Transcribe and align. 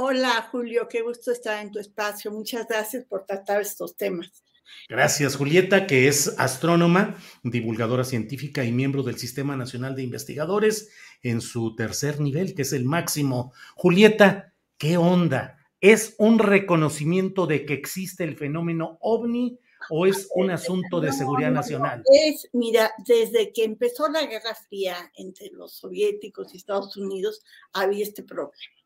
Hola 0.00 0.48
Julio, 0.52 0.86
qué 0.88 1.02
gusto 1.02 1.32
estar 1.32 1.60
en 1.60 1.72
tu 1.72 1.80
espacio. 1.80 2.30
Muchas 2.30 2.68
gracias 2.68 3.04
por 3.04 3.26
tratar 3.26 3.60
estos 3.60 3.96
temas. 3.96 4.44
Gracias, 4.88 5.34
Julieta, 5.34 5.88
que 5.88 6.06
es 6.06 6.38
astrónoma, 6.38 7.16
divulgadora 7.42 8.04
científica 8.04 8.64
y 8.64 8.70
miembro 8.70 9.02
del 9.02 9.18
Sistema 9.18 9.56
Nacional 9.56 9.96
de 9.96 10.04
Investigadores 10.04 10.92
en 11.24 11.40
su 11.40 11.74
tercer 11.74 12.20
nivel, 12.20 12.54
que 12.54 12.62
es 12.62 12.72
el 12.72 12.84
máximo. 12.84 13.52
Julieta, 13.74 14.54
¿qué 14.76 14.96
onda? 14.96 15.58
¿Es 15.80 16.14
un 16.18 16.38
reconocimiento 16.38 17.48
de 17.48 17.66
que 17.66 17.74
existe 17.74 18.22
el 18.22 18.36
fenómeno 18.36 18.98
ovni 19.00 19.58
o 19.90 20.06
es 20.06 20.28
un 20.32 20.52
asunto 20.52 21.00
de 21.00 21.12
seguridad 21.12 21.50
nacional? 21.50 22.04
Es, 22.04 22.48
mira, 22.52 22.92
desde 23.04 23.52
que 23.52 23.64
empezó 23.64 24.08
la 24.08 24.24
Guerra 24.26 24.54
Fría 24.54 25.10
entre 25.16 25.50
los 25.50 25.72
soviéticos 25.72 26.54
y 26.54 26.58
Estados 26.58 26.96
Unidos, 26.96 27.42
había 27.72 28.04
este 28.04 28.22
problema. 28.22 28.77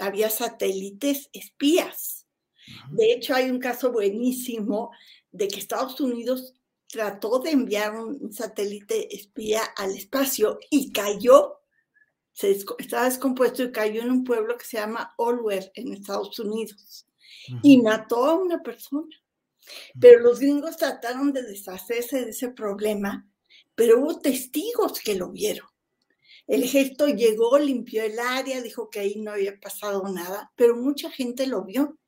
Había 0.00 0.30
satélites 0.30 1.28
espías. 1.32 2.26
De 2.90 3.12
hecho, 3.12 3.34
hay 3.34 3.50
un 3.50 3.58
caso 3.58 3.92
buenísimo 3.92 4.90
de 5.32 5.48
que 5.48 5.58
Estados 5.58 6.00
Unidos 6.00 6.54
trató 6.88 7.38
de 7.38 7.50
enviar 7.50 7.94
un 7.94 8.32
satélite 8.32 9.14
espía 9.14 9.62
al 9.76 9.94
espacio 9.94 10.58
y 10.70 10.90
cayó, 10.90 11.60
se 12.32 12.50
estaba 12.78 13.04
descompuesto 13.04 13.62
y 13.62 13.72
cayó 13.72 14.02
en 14.02 14.10
un 14.10 14.24
pueblo 14.24 14.56
que 14.56 14.64
se 14.64 14.78
llama 14.78 15.14
Olwer 15.18 15.70
en 15.74 15.92
Estados 15.92 16.38
Unidos 16.38 17.06
y 17.62 17.80
mató 17.82 18.24
a 18.24 18.34
una 18.34 18.62
persona. 18.62 19.14
Pero 20.00 20.20
los 20.20 20.38
gringos 20.40 20.76
trataron 20.76 21.32
de 21.32 21.42
deshacerse 21.42 22.24
de 22.24 22.30
ese 22.30 22.48
problema, 22.50 23.28
pero 23.74 24.00
hubo 24.00 24.18
testigos 24.20 24.98
que 25.00 25.14
lo 25.14 25.30
vieron. 25.30 25.68
El 26.48 26.64
ejército 26.64 27.06
llegó, 27.08 27.58
limpió 27.58 28.02
el 28.04 28.18
área, 28.18 28.60
dijo 28.62 28.90
que 28.90 29.00
ahí 29.00 29.16
no 29.18 29.32
había 29.32 29.60
pasado 29.60 30.02
nada, 30.08 30.52
pero 30.56 30.76
mucha 30.76 31.10
gente 31.10 31.46
lo 31.46 31.64
vio. 31.64 31.98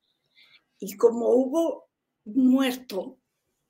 Y 0.78 0.96
como 0.96 1.28
hubo 1.30 1.88
muerto 2.24 3.18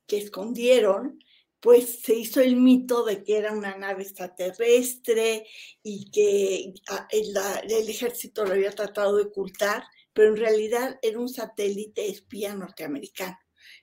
que 0.06 0.18
escondieron, 0.18 1.18
pues 1.60 2.00
se 2.02 2.14
hizo 2.14 2.40
el 2.40 2.56
mito 2.56 3.04
de 3.04 3.22
que 3.24 3.36
era 3.38 3.52
una 3.52 3.76
nave 3.76 4.02
extraterrestre 4.04 5.46
y 5.82 6.10
que 6.10 6.74
ah, 6.88 7.06
el, 7.10 7.32
la- 7.34 7.60
el 7.60 7.88
ejército 7.88 8.44
lo 8.44 8.52
había 8.54 8.72
tratado 8.72 9.16
de 9.16 9.24
ocultar, 9.24 9.84
pero 10.12 10.30
en 10.30 10.36
realidad 10.38 10.98
era 11.02 11.20
un 11.20 11.28
satélite 11.28 12.08
espía 12.08 12.54
norteamericano. 12.54 13.38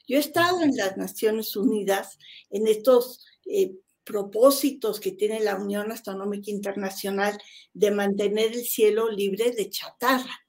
Yo 0.07 0.17
he 0.17 0.19
estado 0.21 0.61
en 0.63 0.75
las 0.75 0.97
Naciones 0.97 1.55
Unidas 1.55 2.17
en 2.49 2.67
estos 2.67 3.25
eh, 3.45 3.75
propósitos 4.07 5.01
que 5.01 5.11
tiene 5.11 5.41
la 5.41 5.57
Unión 5.57 5.91
Astronómica 5.91 6.49
Internacional 6.49 7.37
de 7.73 7.91
mantener 7.91 8.53
el 8.53 8.65
cielo 8.65 9.11
libre 9.11 9.51
de 9.51 9.69
chatarra. 9.69 10.47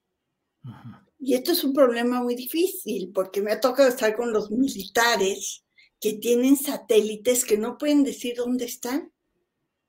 Y 1.19 1.35
esto 1.35 1.53
es 1.53 1.65
un 1.65 1.75
problema 1.75 2.23
muy 2.23 2.37
difícil 2.37 3.11
porque 3.13 3.43
me 3.43 3.51
ha 3.51 3.61
tocado 3.61 3.89
estar 3.89 4.17
con 4.17 4.33
los 4.33 4.51
militares 4.53 5.65
que 6.01 6.15
tienen 6.15 6.57
satélites 6.57 7.45
que 7.45 7.59
no 7.59 7.77
pueden 7.77 8.05
decir 8.05 8.37
dónde 8.37 8.67
están 8.67 9.13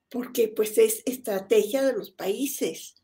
porque 0.10 0.48
pues 0.48 0.80
es 0.80 1.04
estrategia 1.06 1.84
de 1.84 1.94
los 1.94 2.10
países. 2.10 2.96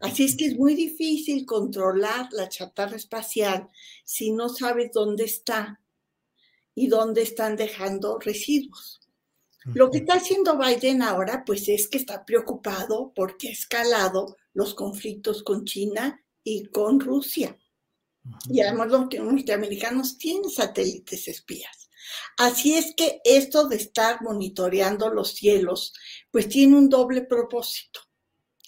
Así 0.00 0.24
es 0.24 0.36
que 0.36 0.46
es 0.46 0.56
muy 0.56 0.74
difícil 0.74 1.44
controlar 1.44 2.28
la 2.32 2.48
chatarra 2.48 2.96
espacial 2.96 3.68
si 4.04 4.30
no 4.30 4.48
sabes 4.48 4.90
dónde 4.92 5.24
está 5.24 5.82
y 6.74 6.88
dónde 6.88 7.20
están 7.20 7.56
dejando 7.56 8.18
residuos. 8.18 9.05
Lo 9.74 9.90
que 9.90 9.98
está 9.98 10.14
haciendo 10.14 10.58
Biden 10.58 11.02
ahora, 11.02 11.44
pues 11.44 11.68
es 11.68 11.88
que 11.88 11.98
está 11.98 12.24
preocupado 12.24 13.12
porque 13.14 13.48
ha 13.48 13.52
escalado 13.52 14.36
los 14.54 14.74
conflictos 14.74 15.42
con 15.42 15.64
China 15.64 16.22
y 16.44 16.66
con 16.66 17.00
Rusia. 17.00 17.56
Y 18.48 18.60
además 18.60 18.88
los 18.88 19.08
norteamericanos 19.12 20.18
tienen 20.18 20.50
satélites 20.50 21.28
espías. 21.28 21.88
Así 22.36 22.74
es 22.74 22.94
que 22.96 23.20
esto 23.24 23.68
de 23.68 23.76
estar 23.76 24.22
monitoreando 24.22 25.10
los 25.10 25.34
cielos, 25.34 25.92
pues 26.30 26.48
tiene 26.48 26.76
un 26.76 26.88
doble 26.88 27.22
propósito. 27.22 28.00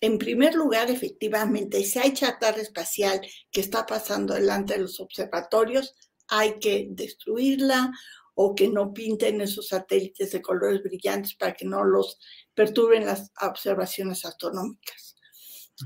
En 0.01 0.19
primer 0.19 0.55
lugar, 0.55 0.91
efectivamente, 0.91 1.85
si 1.85 1.99
hay 1.99 2.13
chatarra 2.13 2.61
espacial 2.61 3.21
que 3.51 3.61
está 3.61 3.85
pasando 3.85 4.35
delante 4.35 4.75
de 4.75 4.81
los 4.81 5.01
observatorios, 5.01 5.95
hay 6.29 6.59
que 6.59 6.87
destruirla 6.91 7.93
o 8.41 8.55
que 8.55 8.69
no 8.69 8.95
pinten 8.95 9.41
esos 9.41 9.67
satélites 9.67 10.31
de 10.31 10.41
colores 10.41 10.81
brillantes 10.81 11.35
para 11.35 11.55
que 11.55 11.65
no 11.65 11.83
los 11.83 12.21
perturben 12.55 13.05
las 13.05 13.33
observaciones 13.43 14.25
astronómicas. 14.25 15.17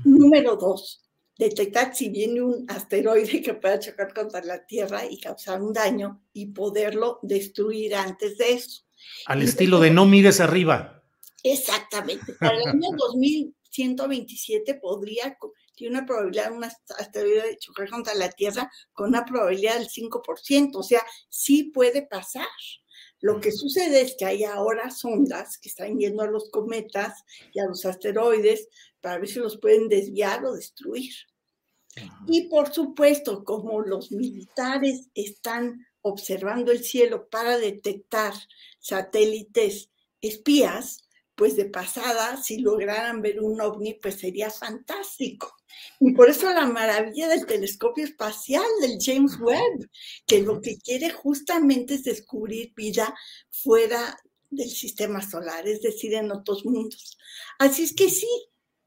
Número 0.03 0.55
dos, 0.55 1.03
detectar 1.35 1.95
si 1.95 2.09
viene 2.09 2.43
un 2.43 2.65
asteroide 2.69 3.41
que 3.41 3.55
pueda 3.55 3.79
chocar 3.79 4.13
contra 4.13 4.43
la 4.43 4.63
Tierra 4.67 5.03
y 5.03 5.19
causar 5.19 5.63
un 5.63 5.73
daño 5.73 6.21
y 6.31 6.45
poderlo 6.45 7.17
destruir 7.23 7.95
antes 7.95 8.37
de 8.37 8.53
eso. 8.53 8.83
Al 9.25 9.41
estilo 9.41 9.79
de 9.79 9.89
no 9.89 10.05
mires 10.05 10.39
arriba. 10.39 11.03
Exactamente. 11.41 12.33
Para 12.39 12.55
el 12.55 12.67
año 12.67 12.89
2127 12.97 14.75
podría, 14.75 15.39
tiene 15.75 15.97
una 15.97 16.05
probabilidad 16.05 16.49
de 16.49 16.57
un 16.57 16.63
ast- 16.63 16.91
asteroide 16.97 17.41
de 17.49 17.57
chocar 17.57 17.89
contra 17.89 18.13
la 18.15 18.29
Tierra 18.29 18.71
con 18.93 19.09
una 19.09 19.25
probabilidad 19.25 19.77
del 19.79 19.89
5%, 19.89 20.79
o 20.79 20.83
sea, 20.83 21.01
sí 21.29 21.65
puede 21.65 22.01
pasar. 22.05 22.47
Lo 23.21 23.39
que 23.39 23.51
sucede 23.51 24.01
es 24.01 24.15
que 24.17 24.25
hay 24.25 24.43
ahora 24.43 24.91
sondas 24.91 25.57
que 25.57 25.69
están 25.69 25.97
yendo 25.97 26.23
a 26.23 26.27
los 26.27 26.49
cometas 26.49 27.23
y 27.53 27.59
a 27.59 27.65
los 27.65 27.85
asteroides 27.85 28.67
para 28.99 29.17
ver 29.17 29.29
si 29.29 29.39
los 29.39 29.57
pueden 29.59 29.87
desviar 29.87 30.43
o 30.45 30.53
destruir. 30.53 31.13
Y 32.27 32.49
por 32.49 32.73
supuesto, 32.73 33.43
como 33.43 33.81
los 33.81 34.11
militares 34.11 35.09
están 35.13 35.85
observando 36.01 36.71
el 36.71 36.83
cielo 36.83 37.29
para 37.29 37.57
detectar 37.57 38.33
satélites 38.79 39.89
espías, 40.21 41.02
pues 41.35 41.55
de 41.55 41.65
pasada, 41.65 42.41
si 42.41 42.59
lograran 42.59 43.21
ver 43.21 43.41
un 43.41 43.59
ovni, 43.59 43.95
pues 43.95 44.15
sería 44.15 44.49
fantástico. 44.49 45.55
Y 45.99 46.13
por 46.13 46.29
eso 46.29 46.51
la 46.51 46.65
maravilla 46.65 47.27
del 47.27 47.45
telescopio 47.45 48.05
espacial 48.05 48.65
del 48.81 48.97
James 49.01 49.39
Webb, 49.39 49.89
que 50.27 50.41
lo 50.41 50.61
que 50.61 50.77
quiere 50.77 51.09
justamente 51.09 51.95
es 51.95 52.03
descubrir 52.03 52.73
vida 52.75 53.13
fuera 53.49 54.17
del 54.49 54.69
sistema 54.69 55.21
solar, 55.21 55.67
es 55.67 55.81
decir, 55.81 56.13
en 56.13 56.31
otros 56.31 56.65
mundos. 56.65 57.17
Así 57.57 57.83
es 57.83 57.95
que 57.95 58.09
sí, 58.09 58.29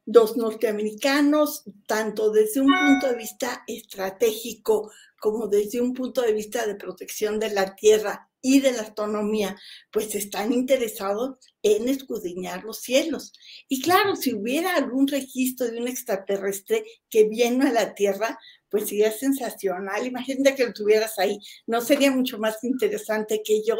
los 0.04 0.36
norteamericanos, 0.36 1.64
tanto 1.86 2.30
desde 2.30 2.60
un 2.60 2.72
punto 2.72 3.08
de 3.08 3.16
vista 3.16 3.64
estratégico 3.66 4.92
como 5.18 5.48
desde 5.48 5.80
un 5.80 5.92
punto 5.92 6.22
de 6.22 6.32
vista 6.32 6.66
de 6.66 6.76
protección 6.76 7.40
de 7.40 7.50
la 7.50 7.74
Tierra 7.74 8.30
y 8.46 8.60
de 8.60 8.70
la 8.70 8.82
astronomía, 8.82 9.56
pues 9.90 10.14
están 10.14 10.52
interesados 10.52 11.36
en 11.62 11.88
escudriñar 11.88 12.62
los 12.62 12.80
cielos. 12.80 13.32
Y 13.68 13.82
claro, 13.82 14.14
si 14.14 14.34
hubiera 14.34 14.76
algún 14.76 15.08
registro 15.08 15.66
de 15.66 15.80
un 15.80 15.88
extraterrestre 15.88 16.84
que 17.10 17.28
viene 17.28 17.66
a 17.66 17.72
la 17.72 17.94
Tierra, 17.94 18.38
pues 18.68 18.88
sería 18.88 19.10
sensacional. 19.10 20.06
Imagínate 20.06 20.54
que 20.54 20.66
lo 20.66 20.72
tuvieras 20.72 21.18
ahí. 21.18 21.40
¿No 21.66 21.80
sería 21.80 22.12
mucho 22.12 22.38
más 22.38 22.62
interesante 22.62 23.42
que 23.44 23.62
yo? 23.66 23.76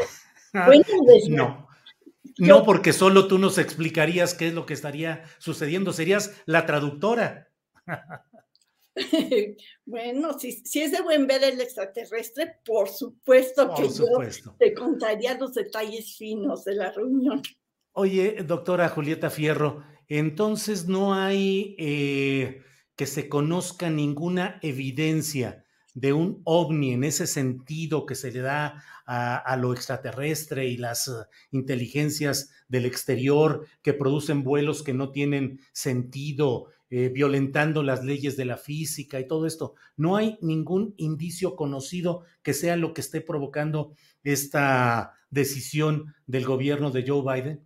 Ah, 0.53 0.69
no. 1.29 1.69
No, 2.39 2.65
porque 2.65 2.93
solo 2.93 3.29
tú 3.29 3.39
nos 3.39 3.59
explicarías 3.59 4.35
qué 4.35 4.49
es 4.49 4.55
lo 4.55 4.67
que 4.67 4.75
estaría 4.75 5.23
sucediendo. 5.39 5.93
Serías 5.93 6.33
la 6.45 6.67
traductora. 6.67 7.49
bueno, 9.87 10.39
si, 10.39 10.53
si, 10.53 10.81
es 10.83 10.93
de 10.93 11.03
buen 11.03 11.27
ver 11.27 11.45
el 11.45 11.61
extraterrestre, 11.61 12.57
por 12.65 12.89
supuesto 12.89 13.75
que 13.75 13.89
yo 13.89 14.07
te 14.59 14.73
contaría 14.75 15.39
los 15.39 15.55
detalles 15.55 16.17
finos 16.17 16.65
de 16.65 16.75
la 16.75 16.91
reunión. 16.93 17.43
Oye, 17.93 18.43
doctora 18.47 18.89
Julieta 18.89 19.31
Fierro, 19.31 19.83
entonces 20.09 20.87
no 20.87 21.15
hay 21.15 21.75
eh, 21.79 22.63
que 22.95 23.07
se 23.07 23.29
conozca 23.29 23.91
ninguna 23.91 24.59
evidencia 24.63 25.65
de 25.95 26.13
un 26.13 26.43
ovni 26.45 26.93
en 26.93 27.05
ese 27.05 27.27
sentido 27.27 28.05
que 28.05 28.15
se 28.15 28.31
le 28.31 28.41
da 28.41 28.85
a, 29.07 29.57
lo 29.57 29.73
extraterrestre 29.73 30.67
y 30.67 30.77
las 30.77 31.09
eh, 31.09 31.13
inteligencias 31.53 32.51
del 32.69 32.85
exterior 32.85 33.67
que 33.83 33.95
producen 33.95 34.43
vuelos 34.43 34.83
que 34.83 34.93
no 34.93 35.11
tienen 35.11 35.61
sentido, 35.73 36.67
eh, 36.89 37.09
violentando 37.09 37.83
las 37.83 38.05
leyes 38.05 38.37
de 38.37 38.45
la 38.45 38.57
física 38.57 39.19
y 39.19 39.27
todo 39.27 39.47
esto. 39.47 39.75
No 39.97 40.17
hay 40.17 40.39
ningún 40.41 40.95
indicio 40.99 41.57
conocido 41.57 42.23
que 42.43 42.55
sea 42.55 42.77
lo 42.77 42.95
que 42.95 43.01
esté 43.01 43.21
provocando 43.21 43.93
esta 44.23 45.15
decisión 45.31 46.15
del 46.27 46.45
gobierno 46.45 46.91
de 46.93 47.05
Joe 47.07 47.23
Biden. 47.23 47.65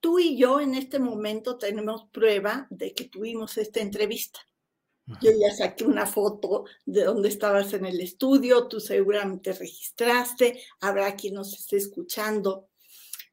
Tú 0.00 0.18
y 0.18 0.36
yo 0.36 0.60
en 0.60 0.74
este 0.74 0.98
momento 0.98 1.56
tenemos 1.56 2.04
prueba 2.12 2.66
de 2.70 2.92
que 2.92 3.04
tuvimos 3.04 3.56
esta 3.56 3.80
entrevista. 3.80 4.40
Yo 5.22 5.30
ya 5.30 5.54
saqué 5.54 5.84
una 5.84 6.04
foto 6.04 6.66
de 6.84 7.04
donde 7.04 7.30
estabas 7.30 7.72
en 7.72 7.86
el 7.86 7.98
estudio, 8.02 8.68
tú 8.68 8.78
seguramente 8.78 9.54
registraste, 9.54 10.60
habrá 10.80 11.16
quien 11.16 11.34
nos 11.34 11.54
esté 11.54 11.78
escuchando. 11.78 12.68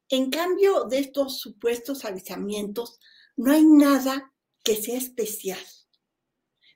En 0.07 0.29
cambio 0.29 0.85
de 0.85 0.99
estos 0.99 1.39
supuestos 1.39 2.05
avisamientos, 2.05 2.99
no 3.35 3.51
hay 3.51 3.65
nada 3.65 4.31
que 4.65 4.75
sea 4.75 4.97
especial. 4.97 5.59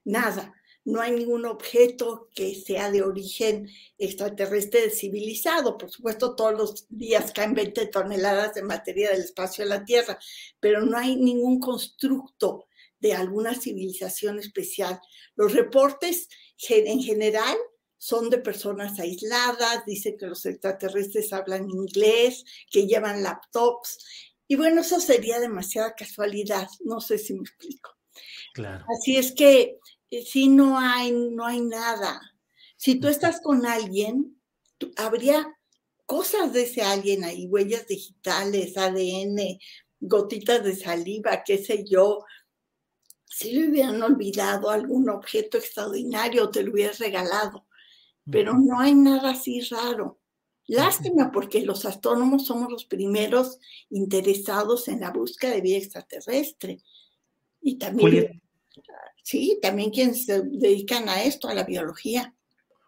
Nada. 0.06 0.56
No 0.86 1.02
hay 1.02 1.12
ningún 1.12 1.46
objeto 1.46 2.30
que 2.34 2.56
sea 2.56 2.90
de 2.90 3.04
origen 3.04 3.70
extraterrestre 3.98 4.90
civilizado. 4.90 5.78
Por 5.78 5.92
supuesto, 5.92 6.36
todos 6.36 6.54
los 6.54 6.86
días 6.90 7.32
caen 7.34 7.54
20 7.54 7.88
toneladas 7.88 8.54
de 8.54 8.64
materia 8.64 9.12
del 9.12 9.22
espacio 9.22 9.66
a 9.66 9.68
la 9.68 9.84
Tierra, 9.84 10.18
pero 10.60 10.82
no 10.86 10.98
hay 10.98 11.18
ningún 11.18 11.60
constructo 11.60 12.68
de 13.00 13.14
alguna 13.14 13.54
civilización 13.54 14.40
especial. 14.40 15.00
Los 15.36 15.54
reportes 15.54 16.30
en 16.70 17.02
general 17.02 17.58
son 17.98 18.30
de 18.30 18.38
personas 18.38 18.98
aisladas, 19.00 19.86
dicen 19.86 20.18
que 20.18 20.28
los 20.28 20.46
extraterrestres 20.46 21.34
hablan 21.34 21.70
inglés, 21.70 22.46
que 22.72 22.88
llevan 22.88 23.22
laptops. 23.22 24.29
Y 24.50 24.56
bueno, 24.56 24.82
eso 24.82 25.00
sería 25.00 25.40
demasiada 25.40 25.94
casualidad, 25.94 26.68
no 26.84 27.00
sé 27.00 27.20
si 27.20 27.36
me 27.36 27.42
explico. 27.42 27.92
Claro. 28.56 28.84
Así 28.90 29.16
es 29.16 29.32
que 29.32 29.78
eh, 30.10 30.26
si 30.26 30.50
no 30.50 30.80
hay, 30.80 31.12
no 31.12 31.46
hay 31.46 31.62
nada. 31.62 32.20
Si 32.76 32.96
tú 32.96 33.10
estás 33.10 33.42
con 33.42 33.68
alguien, 33.68 34.42
habría 34.98 35.56
cosas 36.08 36.52
de 36.52 36.64
ese 36.64 36.82
alguien 36.82 37.24
ahí, 37.24 37.46
huellas 37.46 37.86
digitales, 37.86 38.76
ADN, 38.76 39.60
gotitas 40.00 40.64
de 40.64 40.76
saliva, 40.76 41.44
qué 41.46 41.60
sé 41.60 41.86
yo, 41.88 42.26
si 43.26 43.52
le 43.52 43.70
hubieran 43.70 44.02
olvidado 44.02 44.72
algún 44.72 45.12
objeto 45.12 45.60
extraordinario, 45.60 46.50
te 46.50 46.64
lo 46.64 46.72
hubieras 46.72 46.98
regalado. 46.98 47.68
Pero 48.32 48.56
no 48.56 48.80
hay 48.80 48.96
nada 48.96 49.32
así 49.32 49.62
raro. 49.62 50.19
Lástima 50.70 51.32
porque 51.32 51.66
los 51.66 51.84
astrónomos 51.86 52.46
somos 52.46 52.72
los 52.72 52.86
primeros 52.86 53.58
interesados 53.90 54.88
en 54.88 55.00
la 55.00 55.10
búsqueda 55.10 55.54
de 55.54 55.62
vida 55.62 55.78
extraterrestre. 55.78 56.78
Y 57.60 57.80
también, 57.80 58.40
sí, 59.24 59.58
también 59.64 59.90
quienes 59.90 60.26
se 60.26 60.44
dedican 60.44 61.10
a 61.10 61.24
esto, 61.24 61.48
a 61.48 61.56
la 61.56 61.64
biología. 61.64 62.36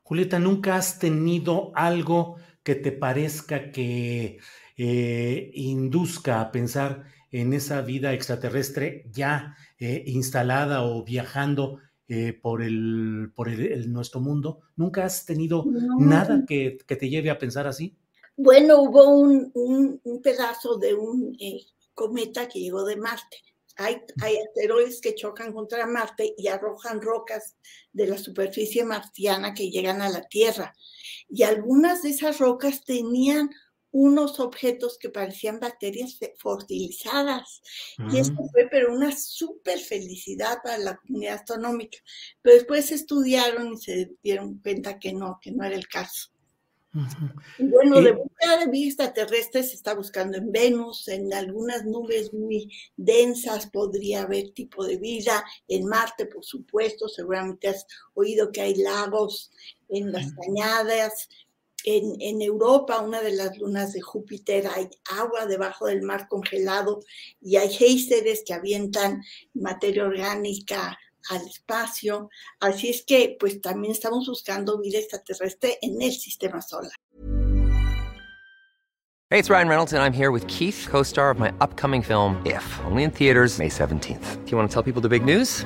Julieta, 0.04 0.38
¿nunca 0.38 0.76
has 0.76 1.00
tenido 1.00 1.72
algo 1.74 2.36
que 2.62 2.76
te 2.76 2.92
parezca 2.92 3.72
que 3.72 4.38
eh, 4.78 5.52
induzca 5.56 6.40
a 6.40 6.52
pensar 6.52 7.06
en 7.32 7.54
esa 7.54 7.82
vida 7.82 8.14
extraterrestre 8.14 9.06
ya 9.10 9.56
eh, 9.80 10.04
instalada 10.06 10.84
o 10.84 11.04
viajando 11.04 11.80
eh, 12.08 12.34
por, 12.34 12.62
el, 12.62 13.32
por 13.36 13.50
el, 13.50 13.92
nuestro 13.92 14.20
mundo? 14.20 14.62
¿Nunca 14.76 15.06
has 15.06 15.26
tenido 15.26 15.66
nada 15.98 16.44
que, 16.48 16.78
te 16.88 17.10
lleve 17.10 17.30
a 17.30 17.40
pensar 17.40 17.68
así? 17.68 17.98
Bueno, 18.36 18.82
hubo 18.82 19.08
un, 19.10 19.52
un, 19.54 20.22
pedazo 20.22 20.78
de 20.78 20.94
un 20.94 21.36
eh, 21.40 21.62
cometa 21.94 22.48
que 22.48 22.60
llegó 22.60 22.84
de 22.86 22.96
Marte. 22.96 23.38
Hay, 23.78 24.02
hay, 24.22 24.38
asteroides 24.38 25.00
que 25.00 25.16
chocan 25.16 25.54
contra 25.54 25.88
Marte 25.88 26.34
y 26.38 26.48
arrojan 26.48 27.02
rocas 27.02 27.56
de 27.94 28.08
la 28.08 28.18
superficie 28.18 28.84
marciana 28.84 29.54
que 29.54 29.70
llegan 29.70 30.02
a 30.02 30.10
la 30.10 30.22
Tierra. 30.24 30.74
Y 31.30 31.44
algunas 31.44 32.04
de 32.04 32.10
esas 32.10 32.40
rocas 32.40 32.84
tenían 32.84 33.50
unos 33.92 34.40
objetos 34.40 34.98
que 34.98 35.10
parecían 35.10 35.60
bacterias 35.60 36.18
fertilizadas. 36.38 37.62
Y 38.12 38.18
esto 38.20 38.42
mm. 38.42 38.50
fue, 38.50 38.68
pero 38.70 38.94
una 38.94 39.16
súper 39.16 39.80
felicidad 39.80 40.60
para 40.64 40.78
la 40.78 40.98
comunidad 40.98 41.36
astronómica. 41.36 41.98
Pero 42.42 42.56
después 42.56 42.92
estudiaron 42.92 43.74
y 43.74 43.78
se 43.78 44.12
dieron 44.24 44.60
cuenta 44.60 45.00
que 45.00 45.14
no, 45.14 45.40
que 45.42 45.52
no 45.52 45.64
era 45.64 45.76
el 45.76 45.88
caso. 45.88 46.32
Y 47.58 47.68
bueno, 47.68 48.02
de 48.02 48.12
búsqueda 48.12 48.58
de 48.60 48.70
vida 48.70 48.88
extraterrestre 48.88 49.64
se 49.64 49.76
está 49.76 49.94
buscando 49.94 50.38
en 50.38 50.52
Venus, 50.52 51.08
en 51.08 51.34
algunas 51.34 51.86
nubes 51.86 52.34
muy 52.34 52.70
densas 52.98 53.70
podría 53.70 54.24
haber 54.24 54.52
tipo 54.52 54.86
de 54.86 54.98
vida, 54.98 55.42
en 55.70 55.86
Marte, 55.86 56.26
por 56.26 56.44
supuesto, 56.44 57.08
seguramente 57.08 57.70
has 57.70 57.86
oído 58.14 58.52
que 58.52 58.60
hay 58.60 58.76
lagos 58.76 59.52
en 59.88 60.12
las 60.12 60.34
cañadas, 60.34 61.30
en, 61.84 62.42
Europa, 62.42 63.00
una 63.00 63.22
de 63.22 63.32
las 63.32 63.58
lunas 63.58 63.94
de 63.94 64.02
Júpiter, 64.02 64.68
hay 64.68 64.90
agua 65.18 65.46
debajo 65.46 65.88
del 65.88 66.02
mar 66.02 66.28
congelado 66.28 67.02
y 67.42 67.58
hay 67.58 67.70
géiseres 67.70 68.44
que 68.46 68.54
avientan 68.54 69.24
materia 69.54 70.06
orgánica 70.06 70.98
al 71.30 71.46
espacio. 71.48 72.30
Así 72.60 72.90
es 72.90 73.04
que, 73.04 73.38
pues 73.40 73.62
también 73.62 73.94
estamos 73.94 74.28
buscando 74.28 74.80
vida 74.80 75.00
extraterrestre 75.00 75.78
en 75.82 76.02
el 76.02 76.14
sistema 76.14 76.62
solar. 76.62 76.92
Hey, 79.30 79.40
it's 79.40 79.50
Ryan 79.50 79.70
Reynolds, 79.70 79.94
and 79.94 80.04
I'm 80.04 80.12
here 80.12 80.32
with 80.32 80.46
Keith, 80.48 80.88
co 80.90 81.04
star 81.04 81.32
of 81.32 81.40
my 81.40 81.54
upcoming 81.62 82.02
film, 82.02 82.42
If, 82.46 82.66
only 82.84 83.04
in 83.04 83.12
theaters, 83.12 83.60
May 83.60 83.70
17th. 83.70 84.44
Do 84.46 84.52
you 84.52 84.58
want 84.58 84.70
to 84.70 84.74
tell 84.74 84.84
people 84.84 85.02
the 85.02 85.08
big 85.08 85.24
news? 85.24 85.66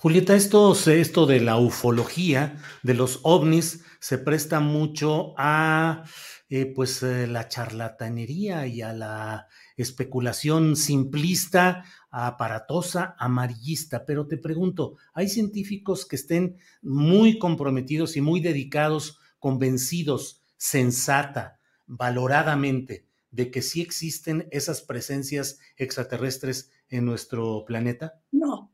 Julieta, 0.00 0.36
esto, 0.36 0.76
esto 0.86 1.26
de 1.26 1.40
la 1.40 1.58
ufología, 1.58 2.62
de 2.84 2.94
los 2.94 3.18
ovnis, 3.24 3.82
se 3.98 4.16
presta 4.16 4.60
mucho 4.60 5.34
a 5.36 6.04
eh, 6.48 6.66
pues 6.66 7.02
eh, 7.02 7.26
la 7.26 7.48
charlatanería 7.48 8.68
y 8.68 8.80
a 8.80 8.92
la 8.92 9.48
especulación 9.76 10.76
simplista, 10.76 11.82
aparatosa, 12.12 13.16
amarillista. 13.18 14.06
Pero 14.06 14.28
te 14.28 14.36
pregunto, 14.36 14.98
¿hay 15.14 15.28
científicos 15.28 16.06
que 16.06 16.14
estén 16.14 16.58
muy 16.80 17.36
comprometidos 17.36 18.16
y 18.16 18.20
muy 18.20 18.38
dedicados, 18.38 19.18
convencidos, 19.40 20.44
sensata, 20.56 21.58
valoradamente, 21.88 23.04
de 23.32 23.50
que 23.50 23.62
sí 23.62 23.80
existen 23.80 24.46
esas 24.52 24.80
presencias 24.80 25.58
extraterrestres 25.76 26.70
en 26.88 27.04
nuestro 27.04 27.64
planeta? 27.66 28.20
No. 28.30 28.67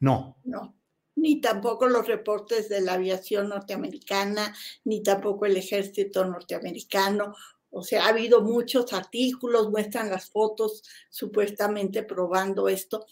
No. 0.00 0.36
No 0.44 0.76
ni 1.16 1.40
tampoco 1.40 1.88
los 1.88 2.06
reportes 2.06 2.68
de 2.68 2.82
la 2.82 2.92
aviación 2.92 3.48
norteamericana, 3.48 4.54
ni 4.84 5.02
tampoco 5.02 5.46
el 5.46 5.56
ejército 5.56 6.24
norteamericano. 6.24 7.34
O 7.70 7.82
sea, 7.82 8.04
ha 8.04 8.08
habido 8.10 8.42
muchos 8.42 8.92
artículos, 8.92 9.70
muestran 9.70 10.10
las 10.10 10.30
fotos 10.30 10.82
supuestamente 11.10 12.02
probando 12.02 12.68
esto, 12.68 13.06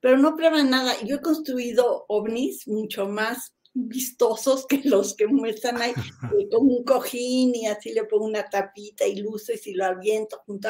pero 0.00 0.18
no 0.18 0.36
prueban 0.36 0.70
nada. 0.70 0.92
Yo 1.04 1.16
he 1.16 1.20
construido 1.22 2.04
ovnis 2.08 2.68
mucho 2.68 3.08
más 3.08 3.54
vistosos 3.74 4.66
que 4.66 4.80
los 4.84 5.14
que 5.16 5.26
muestran 5.26 5.82
ahí, 5.82 5.92
eh, 6.38 6.48
como 6.50 6.72
un 6.76 6.84
cojín 6.84 7.54
y 7.54 7.66
así 7.66 7.92
le 7.92 8.04
pongo 8.04 8.24
una 8.24 8.48
tapita 8.48 9.06
y 9.06 9.16
luces 9.16 9.66
y 9.66 9.74
lo 9.74 9.84
aviento 9.84 10.40
junto, 10.46 10.68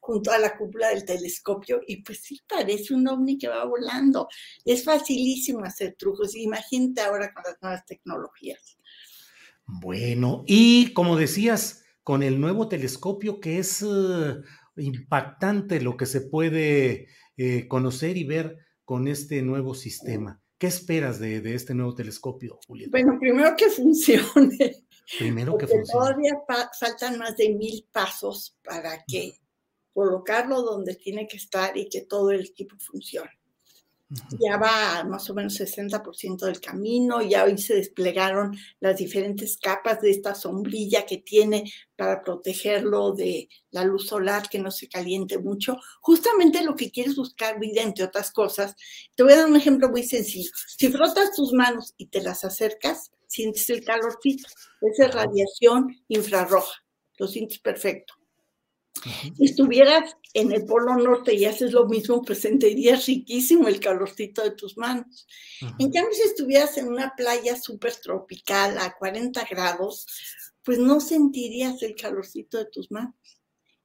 junto 0.00 0.32
a 0.32 0.38
la 0.38 0.56
cúpula 0.56 0.88
del 0.88 1.04
telescopio 1.04 1.80
y 1.86 2.02
pues 2.02 2.20
sí 2.22 2.40
parece 2.48 2.94
un 2.94 3.06
ovni 3.06 3.38
que 3.38 3.48
va 3.48 3.64
volando. 3.66 4.28
Es 4.64 4.84
facilísimo 4.84 5.64
hacer 5.64 5.94
trucos, 5.98 6.34
imagínate 6.34 7.02
ahora 7.02 7.32
con 7.32 7.44
las 7.46 7.56
nuevas 7.60 7.84
tecnologías. 7.84 8.78
Bueno, 9.66 10.42
y 10.46 10.92
como 10.92 11.16
decías, 11.16 11.84
con 12.02 12.22
el 12.22 12.40
nuevo 12.40 12.68
telescopio 12.68 13.40
que 13.40 13.58
es 13.58 13.82
eh, 13.82 14.40
impactante 14.76 15.80
lo 15.80 15.96
que 15.96 16.06
se 16.06 16.22
puede 16.22 17.08
eh, 17.36 17.68
conocer 17.68 18.16
y 18.16 18.24
ver 18.24 18.56
con 18.84 19.06
este 19.06 19.42
nuevo 19.42 19.74
sistema. 19.74 20.41
¿Qué 20.62 20.68
esperas 20.68 21.18
de, 21.18 21.56
este 21.56 21.74
nuevo 21.74 21.92
telescopio, 21.92 22.60
Julieta? 22.68 22.92
Bueno, 22.92 23.18
primero 23.18 23.56
que 23.56 23.68
funcione. 23.68 24.86
Primero 25.18 25.58
que 25.58 25.66
funcione. 25.66 25.90
Todavía 25.92 26.40
faltan 26.78 27.18
más 27.18 27.36
de 27.36 27.48
mil 27.48 27.84
pasos 27.90 28.56
para 28.62 29.02
que 29.04 29.40
colocarlo 29.92 30.62
donde 30.62 30.94
tiene 30.94 31.26
que 31.26 31.38
estar 31.38 31.76
y 31.76 31.88
que 31.88 32.02
todo 32.02 32.30
el 32.30 32.42
equipo 32.42 32.76
funcione 32.78 33.41
ya 34.38 34.56
va 34.56 35.04
más 35.04 35.28
o 35.30 35.34
menos 35.34 35.58
60% 35.58 36.46
del 36.46 36.60
camino, 36.60 37.22
ya 37.22 37.44
hoy 37.44 37.58
se 37.58 37.74
desplegaron 37.74 38.56
las 38.80 38.96
diferentes 38.96 39.56
capas 39.56 40.00
de 40.00 40.10
esta 40.10 40.34
sombrilla 40.34 41.06
que 41.06 41.18
tiene 41.18 41.72
para 41.96 42.22
protegerlo 42.22 43.12
de 43.12 43.48
la 43.70 43.84
luz 43.84 44.06
solar, 44.06 44.48
que 44.48 44.58
no 44.58 44.70
se 44.70 44.88
caliente 44.88 45.38
mucho. 45.38 45.76
Justamente 46.00 46.64
lo 46.64 46.74
que 46.74 46.90
quieres 46.90 47.16
buscar 47.16 47.58
vida, 47.58 47.82
entre 47.82 48.04
otras 48.04 48.30
cosas. 48.32 48.74
Te 49.14 49.22
voy 49.22 49.32
a 49.32 49.38
dar 49.38 49.46
un 49.48 49.56
ejemplo 49.56 49.88
muy 49.88 50.02
sencillo. 50.02 50.50
Si 50.76 50.90
frotas 50.90 51.32
tus 51.34 51.52
manos 51.52 51.94
y 51.96 52.06
te 52.06 52.22
las 52.22 52.44
acercas, 52.44 53.12
sientes 53.26 53.68
el 53.70 53.84
calorcito. 53.84 54.48
Esa 54.80 55.06
es 55.06 55.14
radiación 55.14 55.96
infrarroja. 56.08 56.74
Lo 57.18 57.28
sientes 57.28 57.58
perfecto. 57.60 58.14
Si 59.36 59.44
estuvieras 59.44 60.16
en 60.34 60.52
el 60.52 60.64
Polo 60.64 60.96
Norte 60.96 61.34
y 61.34 61.44
haces 61.44 61.72
lo 61.72 61.86
mismo, 61.86 62.22
pues 62.22 62.40
sentirías 62.40 63.06
riquísimo 63.06 63.66
el 63.68 63.80
calorcito 63.80 64.42
de 64.42 64.52
tus 64.52 64.76
manos. 64.76 65.26
En 65.78 65.90
cambio, 65.90 66.12
si 66.12 66.22
estuvieras 66.22 66.76
en 66.78 66.88
una 66.88 67.14
playa 67.16 67.60
súper 67.60 67.96
tropical 67.96 68.78
a 68.78 68.94
40 68.96 69.44
grados, 69.50 70.06
pues 70.62 70.78
no 70.78 71.00
sentirías 71.00 71.82
el 71.82 71.96
calorcito 71.96 72.58
de 72.58 72.66
tus 72.66 72.90
manos. 72.90 73.14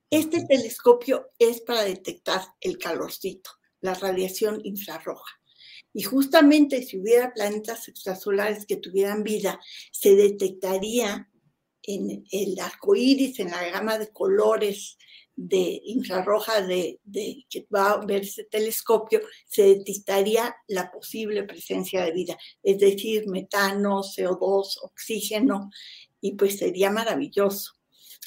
Este 0.10 0.46
telescopio 0.46 1.32
es 1.40 1.62
para 1.62 1.84
detectar 1.84 2.42
el 2.62 2.78
calorcito, 2.78 3.50
la 3.82 3.94
radiación 3.94 4.62
infrarroja. 4.64 5.38
Y 5.94 6.04
justamente 6.04 6.84
si 6.84 7.00
hubiera 7.00 7.34
planetas 7.34 7.88
extrasolares 7.88 8.66
que 8.66 8.78
tuvieran 8.78 9.24
vida, 9.24 9.60
se 9.92 10.16
detectaría 10.16 11.30
en 11.88 12.24
el 12.32 12.60
arco 12.60 12.96
iris, 12.96 13.40
en 13.40 13.50
la 13.50 13.68
gama 13.70 13.98
de 13.98 14.12
colores 14.12 14.98
de 15.36 15.82
infrarroja 15.86 16.62
de, 16.62 17.00
que 17.50 17.68
va 17.74 17.92
a 17.92 18.06
ver 18.06 18.24
ese 18.24 18.44
telescopio, 18.44 19.22
se 19.48 19.64
detectaría 19.64 20.56
la 20.68 20.92
posible 20.92 21.44
presencia 21.44 22.04
de 22.04 22.12
vida, 22.12 22.38
es 22.64 22.80
decir, 22.80 23.28
metano, 23.28 24.02
CO2, 24.02 24.80
oxígeno, 24.82 25.70
y 26.20 26.34
pues 26.34 26.58
sería 26.58 26.90
maravilloso. 26.92 27.74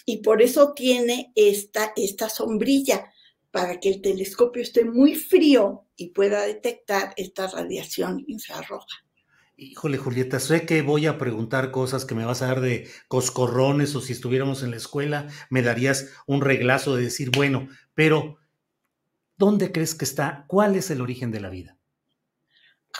Y 0.06 0.18
por 0.18 0.40
eso 0.40 0.72
tiene 0.72 1.32
esta, 1.34 1.92
esta 1.96 2.28
sombrilla, 2.28 3.12
para 3.50 3.80
que 3.80 3.88
el 3.88 4.00
telescopio 4.00 4.62
esté 4.62 4.84
muy 4.84 5.16
frío 5.16 5.88
y 5.96 6.10
pueda 6.10 6.42
detectar 6.42 7.12
esta 7.16 7.48
radiación 7.48 8.22
infrarroja. 8.28 9.04
Híjole, 9.62 9.98
Julieta, 9.98 10.40
sé 10.40 10.64
que 10.64 10.80
voy 10.80 11.06
a 11.06 11.18
preguntar 11.18 11.70
cosas 11.70 12.06
que 12.06 12.14
me 12.14 12.24
vas 12.24 12.40
a 12.40 12.46
dar 12.46 12.62
de 12.62 12.88
coscorrones 13.08 13.94
o 13.94 14.00
si 14.00 14.14
estuviéramos 14.14 14.62
en 14.62 14.70
la 14.70 14.78
escuela 14.78 15.28
me 15.50 15.60
darías 15.60 16.14
un 16.26 16.40
reglazo 16.40 16.96
de 16.96 17.02
decir, 17.02 17.30
bueno, 17.30 17.68
pero 17.92 18.38
¿dónde 19.36 19.70
crees 19.70 19.94
que 19.94 20.06
está? 20.06 20.46
¿Cuál 20.48 20.76
es 20.76 20.90
el 20.90 21.02
origen 21.02 21.30
de 21.30 21.40
la 21.40 21.50
vida? 21.50 21.76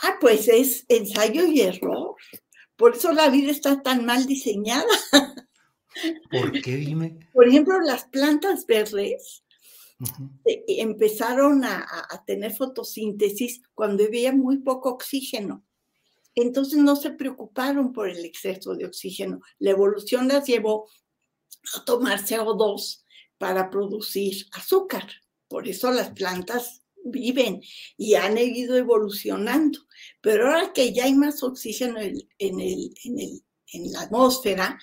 Ah, 0.03 0.17
pues 0.21 0.47
es 0.49 0.85
ensayo 0.87 1.47
y 1.47 1.61
error. 1.61 2.13
Por 2.75 2.95
eso 2.95 3.11
la 3.11 3.31
vida 3.31 3.49
está 3.49 3.81
tan 3.81 4.05
mal 4.05 4.27
diseñada. 4.27 4.85
¿Por 6.29 6.61
qué, 6.61 6.75
dime? 6.75 7.17
Por 7.33 7.47
ejemplo, 7.47 7.79
las 7.79 8.05
plantas 8.05 8.67
verdes 8.67 9.43
empezaron 10.67 11.65
a, 11.65 11.87
a 12.07 12.23
tener 12.23 12.51
fotosíntesis 12.53 13.63
cuando 13.73 14.03
había 14.03 14.31
muy 14.31 14.59
poco 14.59 14.91
oxígeno 14.91 15.65
entonces 16.35 16.79
no 16.79 16.95
se 16.95 17.11
preocuparon 17.11 17.93
por 17.93 18.09
el 18.09 18.23
exceso 18.25 18.75
de 18.75 18.85
oxígeno. 18.85 19.41
La 19.59 19.71
evolución 19.71 20.27
las 20.27 20.47
llevó 20.47 20.89
a 21.75 21.85
tomar 21.85 22.19
CO2 22.23 23.03
para 23.37 23.69
producir 23.69 24.47
azúcar. 24.53 25.07
Por 25.47 25.67
eso 25.67 25.91
las 25.91 26.11
plantas 26.11 26.83
viven 27.03 27.61
y 27.97 28.15
han 28.15 28.37
ido 28.37 28.77
evolucionando. 28.77 29.79
Pero 30.21 30.47
ahora 30.47 30.71
que 30.73 30.93
ya 30.93 31.05
hay 31.05 31.13
más 31.13 31.43
oxígeno 31.43 31.99
en, 31.99 32.21
en 33.73 33.91
la 33.91 34.01
atmósfera, 34.01 34.79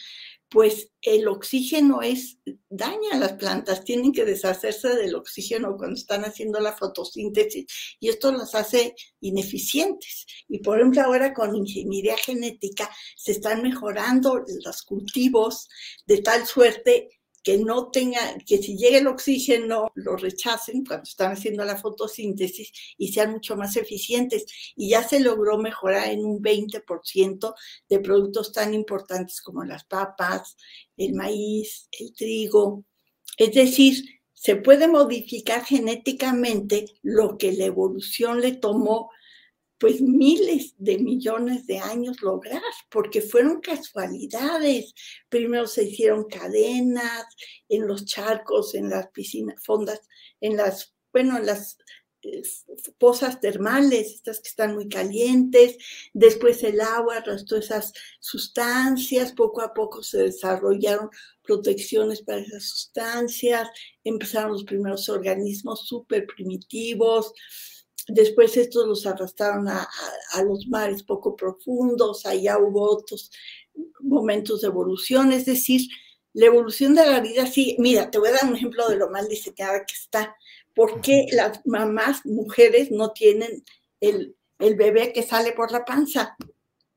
pues 0.51 0.91
el 1.03 1.29
oxígeno 1.29 2.01
es, 2.01 2.39
daña 2.71 3.11
a 3.13 3.19
las 3.19 3.35
plantas, 3.35 3.85
tienen 3.85 4.13
que 4.13 4.25
deshacerse 4.25 4.97
del 4.97 5.15
oxígeno 5.15 5.77
cuando 5.77 5.97
están 5.97 6.25
haciendo 6.25 6.59
la 6.61 6.73
fotosíntesis 6.73 7.67
y 8.01 8.09
esto 8.09 8.33
las 8.33 8.55
hace 8.55 8.95
ineficientes. 9.21 10.27
Y 10.49 10.61
por 10.61 10.79
ejemplo 10.79 11.03
ahora 11.03 11.35
con 11.35 11.55
ingeniería 11.55 12.17
genética 12.17 12.91
se 13.17 13.33
están 13.33 13.63
mejorando 13.63 14.43
los 14.65 14.83
cultivos 14.83 15.69
de 16.07 16.23
tal 16.23 16.47
suerte 16.47 17.18
que 17.49 17.57
no 17.57 17.91
tenga, 17.91 18.37
que 18.45 18.59
si 18.59 18.77
llega 18.77 18.99
el 18.99 19.07
oxígeno 19.07 19.91
lo 19.95 20.17
rechacen 20.17 20.85
cuando 20.85 21.05
están 21.05 21.33
haciendo 21.33 21.65
la 21.65 21.79
fotosíntesis 21.79 22.71
y 22.99 23.11
sean 23.11 23.33
mucho 23.33 23.57
más 23.57 23.75
eficientes. 23.79 24.45
Y 24.77 24.91
ya 24.91 25.03
se 25.03 25.19
logró 25.19 25.57
mejorar 25.57 26.11
en 26.11 26.27
un 26.27 26.43
20% 26.43 27.55
de 27.89 28.01
productos 28.01 28.53
tan 28.53 28.75
importantes 28.75 29.41
como 29.41 29.65
las 29.65 29.85
papas, 29.85 30.59
el 30.99 31.15
maíz, 31.15 31.89
el 31.99 32.13
trigo. 32.13 32.85
Es 33.39 33.55
decir, 33.55 34.05
se 34.35 34.57
puede 34.57 34.87
modificar 34.87 35.65
genéticamente 35.65 36.85
lo 37.01 37.39
que 37.39 37.53
la 37.53 37.65
evolución 37.65 38.43
le 38.43 38.57
tomó 38.57 39.09
pues 39.79 40.01
miles 40.01 40.75
de 40.79 40.99
millones 40.99 41.67
de 41.67 41.79
años 41.79 42.21
lograr, 42.21 42.63
porque 42.91 43.23
fueron 43.23 43.61
casualidades. 43.61 44.95
Primero 45.29 45.67
se 45.67 45.85
hicieron 45.85 46.25
cadenas 46.25 47.27
en 47.69 47.87
los 47.87 48.05
charcos, 48.05 48.75
en 48.75 48.91
las 48.91 49.09
piscinas, 49.11 49.63
fondas, 49.65 50.01
en 50.41 50.57
las, 50.57 50.95
bueno, 51.13 51.39
en 51.39 51.47
las 51.47 51.79
eh, 52.23 52.43
pozas 52.99 53.41
termales, 53.41 54.13
estas 54.15 54.41
que 54.41 54.49
están 54.49 54.75
muy 54.75 54.89
calientes, 54.89 55.77
después 56.13 56.65
el 56.65 56.81
agua 56.81 57.19
arrastró 57.19 57.59
esas 57.59 57.93
sustancias, 58.19 59.33
poco 59.33 59.61
a 59.61 59.73
poco 59.73 60.03
se 60.03 60.25
desarrollaron 60.25 61.11
protecciones 61.43 62.23
para 62.23 62.41
esas 62.41 62.65
sustancias, 62.65 63.69
empezaron 64.03 64.53
los 64.53 64.65
primeros 64.65 65.09
organismos 65.09 65.87
súper 65.87 66.27
primitivos, 66.27 67.33
Después 68.09 68.57
estos 68.57 68.87
los 68.87 69.07
arrastraron 69.07 69.69
a, 69.69 69.89
los 70.45 70.67
mares 70.69 71.03
poco 71.03 71.37
profundos, 71.37 72.27
allá 72.27 72.59
hubo 72.59 72.83
otros 72.83 73.31
momentos 74.01 74.63
de 74.63 74.69
evolución, 74.69 75.33
es 75.33 75.45
decir, 75.45 75.83
la 76.33 76.47
evolución 76.47 76.95
de 76.95 77.07
la 77.07 77.21
vida, 77.21 77.47
sí, 77.47 77.77
mira, 77.79 78.11
te 78.11 78.19
voy 78.19 78.29
a 78.29 78.33
dar 78.33 78.45
un 78.47 78.57
ejemplo 78.57 78.89
de 78.89 78.97
lo 78.97 79.11
mal 79.11 79.29
diseñada 79.29 79.85
que 79.85 79.95
está. 79.95 80.37
¿Por 80.75 81.01
qué 81.01 81.27
las 81.33 81.61
mamás, 81.67 82.25
mujeres, 82.25 82.91
no 82.91 83.13
tienen 83.13 83.65
el, 84.01 84.37
el 84.59 84.75
bebé 84.75 85.13
que 85.13 85.23
sale 85.23 85.53
por 85.53 85.71
la 85.73 85.85
panza. 85.85 86.37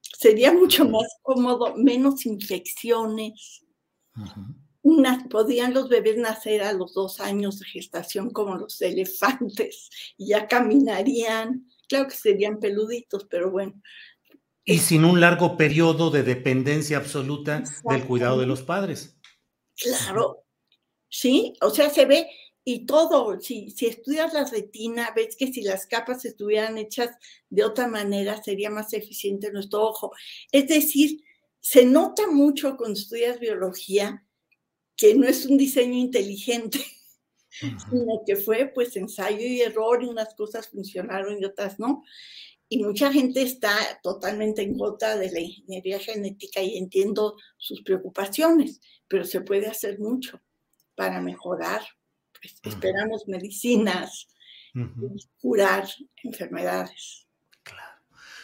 Sería 0.02 0.52
mucho 0.54 0.86
más 0.86 1.18
cómodo, 1.22 1.76
menos 1.76 2.26
infecciones. 2.26 3.64
Podían 5.30 5.74
los 5.74 5.90
bebés 5.90 6.18
nacer 6.18 6.64
a 6.64 6.74
los 6.74 6.94
dos 6.94 7.20
años 7.20 7.60
de 7.60 7.66
gestación 7.66 8.32
como 8.32 8.56
los 8.56 8.82
elefantes 8.82 9.90
y 10.18 10.28
ya 10.28 10.48
caminarían. 10.48 11.68
Claro 11.88 12.08
que 12.08 12.16
serían 12.16 12.60
peluditos, 12.60 13.26
pero 13.30 13.52
bueno. 13.52 13.82
Y 14.64 14.80
sin 14.80 15.06
un 15.06 15.20
largo 15.20 15.58
periodo 15.58 16.12
de 16.12 16.24
dependencia 16.24 16.98
absoluta 16.98 17.64
del 17.90 18.06
cuidado 18.06 18.40
de 18.40 18.46
los 18.46 18.62
padres. 18.62 19.18
Claro, 19.76 20.44
sí, 21.10 21.54
o 21.62 21.72
sea, 21.72 21.90
se 21.90 22.06
ve 22.06 22.28
y 22.64 22.86
todo, 22.86 23.40
si, 23.40 23.72
si 23.72 23.88
estudias 23.88 24.34
la 24.34 24.46
retina, 24.46 25.12
ves 25.16 25.36
que 25.36 25.52
si 25.52 25.64
las 25.64 25.88
capas 25.88 26.26
estuvieran 26.26 26.78
hechas 26.78 27.10
de 27.50 27.64
otra 27.64 27.88
manera, 27.88 28.42
sería 28.44 28.70
más 28.70 28.94
eficiente 28.94 29.52
nuestro 29.52 29.82
ojo. 29.82 30.12
Es 30.52 30.68
decir, 30.68 31.24
se 31.60 31.86
nota 31.86 32.28
mucho 32.28 32.78
cuando 32.78 33.00
estudias 33.00 33.40
biología 33.40 34.24
que 35.02 35.16
no 35.16 35.28
es 35.28 35.48
un 35.48 35.58
diseño 35.58 35.98
inteligente, 35.98 36.80
sino 37.50 38.22
que 38.24 38.36
fue 38.36 38.68
pues 38.68 38.96
ensayo 38.96 39.40
y 39.40 39.62
error 39.62 40.04
y 40.04 40.06
unas 40.06 40.36
cosas 40.36 40.70
funcionaron 40.70 41.42
y 41.42 41.46
otras 41.46 41.80
no. 41.80 42.04
Y 42.70 42.84
mucha 42.84 43.12
gente 43.12 43.42
está 43.42 43.76
totalmente 44.04 44.62
en 44.62 44.78
contra 44.78 45.18
de 45.18 45.32
la 45.32 45.40
ingeniería 45.40 46.00
genética 46.00 46.62
y 46.62 46.78
entiendo 46.78 47.36
sus 47.58 47.82
preocupaciones, 47.82 48.80
pero 49.08 49.26
se 49.26 49.42
puede 49.42 49.66
hacer 49.66 50.00
mucho 50.00 50.40
para 50.96 51.20
mejorar 51.20 51.82
pues, 52.40 52.62
esperamos 52.64 53.28
medicinas 53.28 54.28
y 54.76 55.28
curar 55.42 55.90
enfermedades. 56.24 57.28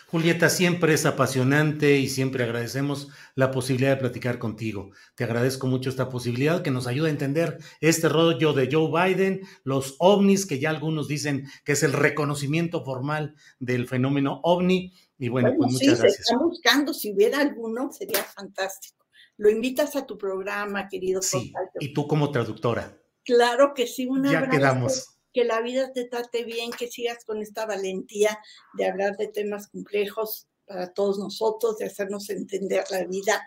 Julieta, 0.09 0.49
siempre 0.49 0.93
es 0.93 1.05
apasionante 1.05 1.97
y 1.97 2.07
siempre 2.07 2.45
agradecemos 2.45 3.09
la 3.35 3.51
posibilidad 3.51 3.89
de 3.91 3.97
platicar 3.97 4.39
contigo. 4.39 4.91
Te 5.15 5.25
agradezco 5.25 5.67
mucho 5.67 5.89
esta 5.89 6.07
posibilidad 6.07 6.61
que 6.61 6.71
nos 6.71 6.87
ayuda 6.87 7.07
a 7.07 7.11
entender 7.11 7.57
este 7.81 8.07
rollo 8.07 8.53
de 8.53 8.69
Joe 8.71 8.89
Biden, 8.89 9.41
los 9.65 9.97
ovnis, 9.99 10.45
que 10.45 10.59
ya 10.59 10.69
algunos 10.69 11.09
dicen 11.09 11.45
que 11.65 11.73
es 11.73 11.83
el 11.83 11.91
reconocimiento 11.91 12.85
formal 12.85 13.35
del 13.59 13.85
fenómeno 13.85 14.39
ovni. 14.43 14.93
Y 15.19 15.27
bueno, 15.27 15.53
pues 15.57 15.73
muchas 15.73 15.99
gracias. 15.99 16.15
Se 16.15 16.21
está 16.21 16.37
buscando, 16.37 16.93
si 16.93 17.11
hubiera 17.11 17.41
alguno, 17.41 17.91
sería 17.91 18.23
fantástico. 18.23 19.05
Lo 19.35 19.49
invitas 19.49 19.97
a 19.97 20.05
tu 20.05 20.17
programa, 20.17 20.87
querido. 20.87 21.21
Sí, 21.21 21.51
y 21.81 21.93
tú 21.93 22.07
como 22.07 22.31
traductora. 22.31 22.97
Claro 23.25 23.73
que 23.73 23.85
sí, 23.85 24.05
una 24.05 24.31
ya 24.31 24.49
quedamos. 24.49 25.16
Que 25.37 25.43
la 25.43 25.61
vida 25.61 25.93
te 25.93 26.05
trate 26.05 26.43
bien, 26.43 26.71
que 26.71 26.87
sigas 26.87 27.23
con 27.23 27.43
esta 27.43 27.67
valentía 27.67 28.39
de 28.73 28.87
hablar 28.87 29.17
de 29.17 29.27
temas 29.27 29.67
complejos 29.67 30.47
para 30.65 30.91
todos 30.91 31.19
nosotros, 31.19 31.77
de 31.77 31.85
hacernos 31.85 32.31
entender 32.31 32.83
la 32.89 33.05
vida. 33.05 33.45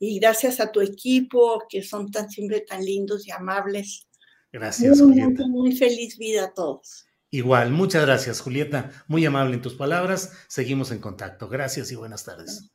Y 0.00 0.18
gracias 0.18 0.58
a 0.58 0.72
tu 0.72 0.80
equipo, 0.80 1.62
que 1.68 1.84
son 1.84 2.10
tan 2.10 2.28
siempre 2.28 2.62
tan 2.62 2.84
lindos 2.84 3.28
y 3.28 3.30
amables. 3.30 4.08
Gracias, 4.50 4.98
muy, 4.98 5.20
Julieta. 5.20 5.46
Muy, 5.46 5.76
feliz 5.76 6.18
vida 6.18 6.46
a 6.46 6.52
todos. 6.52 7.06
Igual, 7.30 7.70
muchas 7.70 8.04
gracias, 8.04 8.40
Julieta. 8.40 8.90
Muy 9.06 9.24
amable 9.24 9.54
en 9.54 9.62
tus 9.62 9.74
palabras. 9.74 10.32
Seguimos 10.48 10.90
en 10.90 10.98
contacto. 10.98 11.48
Gracias 11.48 11.92
y 11.92 11.94
buenas 11.94 12.24
tardes. 12.24 12.72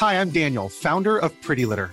Hi, 0.00 0.16
I'm 0.16 0.32
Daniel, 0.32 0.68
founder 0.68 1.18
of 1.18 1.32
Pretty 1.40 1.64
Litter. 1.64 1.92